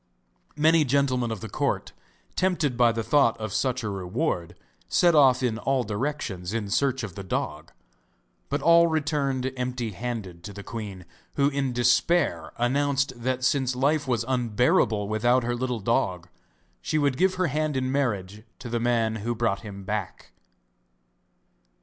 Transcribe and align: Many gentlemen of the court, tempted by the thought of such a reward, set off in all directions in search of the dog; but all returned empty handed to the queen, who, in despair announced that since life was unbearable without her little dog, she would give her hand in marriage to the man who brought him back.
Many 0.55 0.83
gentlemen 0.83 1.29
of 1.29 1.41
the 1.41 1.47
court, 1.47 1.93
tempted 2.35 2.75
by 2.75 2.91
the 2.91 3.03
thought 3.03 3.39
of 3.39 3.53
such 3.53 3.83
a 3.83 3.89
reward, 3.89 4.55
set 4.89 5.13
off 5.13 5.43
in 5.43 5.59
all 5.59 5.83
directions 5.83 6.55
in 6.55 6.71
search 6.71 7.03
of 7.03 7.13
the 7.13 7.21
dog; 7.23 7.71
but 8.49 8.63
all 8.63 8.87
returned 8.87 9.51
empty 9.55 9.91
handed 9.91 10.43
to 10.45 10.53
the 10.53 10.63
queen, 10.63 11.05
who, 11.35 11.49
in 11.49 11.71
despair 11.71 12.51
announced 12.57 13.13
that 13.15 13.43
since 13.43 13.75
life 13.75 14.07
was 14.07 14.25
unbearable 14.27 15.07
without 15.07 15.43
her 15.43 15.55
little 15.55 15.79
dog, 15.79 16.27
she 16.81 16.97
would 16.97 17.15
give 17.15 17.35
her 17.35 17.45
hand 17.45 17.77
in 17.77 17.91
marriage 17.91 18.41
to 18.57 18.69
the 18.69 18.79
man 18.79 19.17
who 19.17 19.35
brought 19.35 19.59
him 19.59 19.83
back. 19.83 20.31